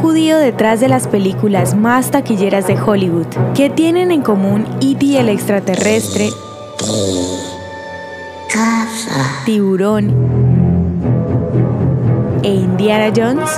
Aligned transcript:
judío 0.00 0.38
detrás 0.38 0.80
de 0.80 0.88
las 0.88 1.06
películas 1.06 1.74
más 1.74 2.10
taquilleras 2.10 2.66
de 2.66 2.80
Hollywood. 2.80 3.26
¿Qué 3.54 3.68
tienen 3.68 4.10
en 4.10 4.22
común 4.22 4.64
E.T. 4.80 5.18
el 5.18 5.28
extraterrestre? 5.28 6.30
Tiburón 9.44 10.14
e 12.42 12.48
Indiana 12.48 13.12
Jones? 13.14 13.50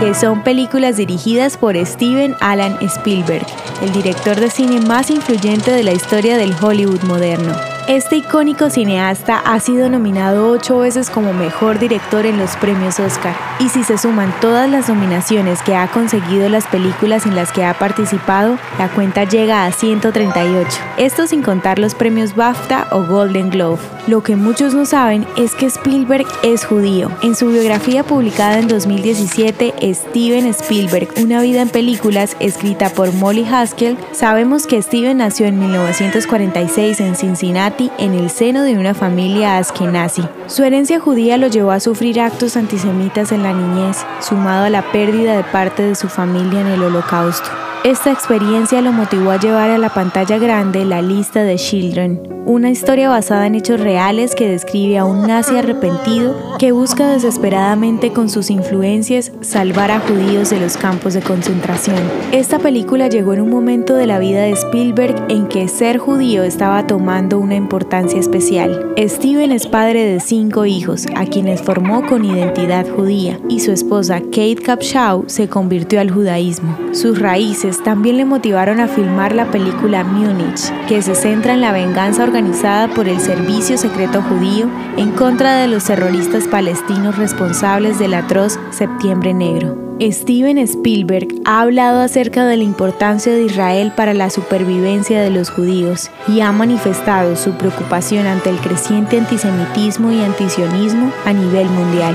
que 0.00 0.12
son 0.12 0.42
películas 0.42 0.98
dirigidas 0.98 1.56
por 1.56 1.74
Steven 1.74 2.34
Alan 2.40 2.76
Spielberg, 2.82 3.46
el 3.82 3.92
director 3.92 4.38
de 4.38 4.50
cine 4.50 4.80
más 4.80 5.10
influyente 5.10 5.70
de 5.70 5.82
la 5.82 5.92
historia 5.92 6.36
del 6.36 6.54
Hollywood 6.60 7.02
moderno. 7.04 7.54
Este 7.88 8.16
icónico 8.16 8.68
cineasta 8.68 9.38
ha 9.38 9.60
sido 9.60 9.88
nominado 9.88 10.50
ocho 10.50 10.78
veces 10.78 11.08
como 11.08 11.32
mejor 11.32 11.78
director 11.78 12.26
en 12.26 12.36
los 12.36 12.56
premios 12.56 12.98
Oscar, 12.98 13.32
y 13.60 13.68
si 13.68 13.84
se 13.84 13.96
suman 13.96 14.34
todas 14.40 14.68
las 14.68 14.88
nominaciones 14.88 15.62
que 15.62 15.76
ha 15.76 15.86
conseguido 15.86 16.48
las 16.48 16.66
películas 16.66 17.26
en 17.26 17.36
las 17.36 17.52
que 17.52 17.64
ha 17.64 17.74
participado, 17.78 18.58
la 18.76 18.88
cuenta 18.88 19.22
llega 19.22 19.66
a 19.66 19.70
138, 19.70 20.68
esto 20.96 21.28
sin 21.28 21.42
contar 21.42 21.78
los 21.78 21.94
premios 21.94 22.34
BAFTA 22.34 22.88
o 22.90 23.04
Golden 23.04 23.50
Globe. 23.50 23.78
Lo 24.08 24.20
que 24.20 24.34
muchos 24.34 24.74
no 24.74 24.84
saben 24.84 25.24
es 25.36 25.54
que 25.54 25.66
Spielberg 25.66 26.26
es 26.42 26.64
judío. 26.64 27.10
En 27.22 27.36
su 27.36 27.48
biografía 27.48 28.02
publicada 28.02 28.58
en 28.58 28.66
2017, 28.66 29.74
Steven 29.94 30.46
Spielberg, 30.46 31.08
Una 31.22 31.40
vida 31.40 31.62
en 31.62 31.68
películas, 31.68 32.36
escrita 32.40 32.88
por 32.88 33.12
Molly 33.12 33.44
Haskell, 33.44 33.96
sabemos 34.10 34.66
que 34.66 34.82
Steven 34.82 35.18
nació 35.18 35.46
en 35.46 35.60
1946 35.60 37.00
en 37.00 37.14
Cincinnati 37.14 37.75
en 37.98 38.14
el 38.14 38.30
seno 38.30 38.62
de 38.62 38.78
una 38.78 38.94
familia 38.94 39.58
askenazi. 39.58 40.22
Su 40.46 40.64
herencia 40.64 40.98
judía 40.98 41.36
lo 41.36 41.48
llevó 41.48 41.72
a 41.72 41.80
sufrir 41.80 42.20
actos 42.20 42.56
antisemitas 42.56 43.32
en 43.32 43.42
la 43.42 43.52
niñez, 43.52 43.98
sumado 44.20 44.64
a 44.64 44.70
la 44.70 44.82
pérdida 44.92 45.36
de 45.36 45.44
parte 45.44 45.82
de 45.82 45.94
su 45.94 46.08
familia 46.08 46.60
en 46.60 46.68
el 46.68 46.82
holocausto. 46.82 47.48
Esta 47.86 48.10
experiencia 48.10 48.82
lo 48.82 48.90
motivó 48.90 49.30
a 49.30 49.38
llevar 49.38 49.70
a 49.70 49.78
la 49.78 49.94
pantalla 49.94 50.38
grande 50.38 50.84
la 50.84 51.02
lista 51.02 51.44
de 51.44 51.54
Children, 51.54 52.20
una 52.44 52.68
historia 52.68 53.08
basada 53.08 53.46
en 53.46 53.54
hechos 53.54 53.78
reales 53.78 54.34
que 54.34 54.48
describe 54.48 54.98
a 54.98 55.04
un 55.04 55.24
nazi 55.28 55.56
arrepentido 55.56 56.34
que 56.58 56.72
busca 56.72 57.08
desesperadamente 57.08 58.12
con 58.12 58.28
sus 58.28 58.50
influencias 58.50 59.30
salvar 59.40 59.92
a 59.92 60.00
judíos 60.00 60.50
de 60.50 60.58
los 60.58 60.76
campos 60.76 61.14
de 61.14 61.20
concentración. 61.20 61.96
Esta 62.32 62.58
película 62.58 63.06
llegó 63.06 63.34
en 63.34 63.42
un 63.42 63.50
momento 63.50 63.94
de 63.94 64.06
la 64.06 64.18
vida 64.18 64.40
de 64.42 64.50
Spielberg 64.52 65.26
en 65.28 65.46
que 65.46 65.68
ser 65.68 65.98
judío 65.98 66.42
estaba 66.42 66.88
tomando 66.88 67.38
una 67.38 67.54
importancia 67.54 68.18
especial. 68.18 68.94
Steven 68.98 69.52
es 69.52 69.68
padre 69.68 70.04
de 70.06 70.18
cinco 70.18 70.66
hijos, 70.66 71.06
a 71.14 71.24
quienes 71.26 71.62
formó 71.62 72.04
con 72.06 72.24
identidad 72.24 72.84
judía, 72.88 73.38
y 73.48 73.60
su 73.60 73.70
esposa 73.70 74.20
Kate 74.20 74.56
Capshaw 74.56 75.24
se 75.28 75.48
convirtió 75.48 76.00
al 76.00 76.10
judaísmo. 76.10 76.76
Sus 76.92 77.20
raíces 77.20 77.75
también 77.82 78.16
le 78.16 78.24
motivaron 78.24 78.80
a 78.80 78.88
filmar 78.88 79.34
la 79.34 79.50
película 79.50 80.04
Múnich, 80.04 80.72
que 80.86 81.02
se 81.02 81.14
centra 81.14 81.54
en 81.54 81.60
la 81.60 81.72
venganza 81.72 82.22
organizada 82.22 82.36
organizada 82.36 82.88
por 82.88 83.08
el 83.08 83.18
Servicio 83.18 83.78
Secreto 83.78 84.20
Judío 84.20 84.68
en 84.98 85.10
contra 85.12 85.56
de 85.56 85.68
los 85.68 85.84
terroristas 85.84 86.46
palestinos 86.46 87.16
responsables 87.16 87.98
del 87.98 88.12
atroz 88.12 88.58
Septiembre 88.70 89.32
Negro. 89.32 89.74
Steven 90.00 90.58
Spielberg 90.58 91.28
ha 91.46 91.62
hablado 91.62 92.00
acerca 92.00 92.44
de 92.44 92.58
la 92.58 92.62
importancia 92.62 93.32
de 93.32 93.44
Israel 93.44 93.92
para 93.96 94.12
la 94.12 94.28
supervivencia 94.28 95.22
de 95.22 95.30
los 95.30 95.48
judíos 95.48 96.10
y 96.28 96.40
ha 96.40 96.52
manifestado 96.52 97.36
su 97.36 97.52
preocupación 97.52 98.26
ante 98.26 98.50
el 98.50 98.58
creciente 98.58 99.18
antisemitismo 99.18 100.12
y 100.12 100.22
antisionismo 100.22 101.10
a 101.24 101.32
nivel 101.32 101.68
mundial. 101.70 102.14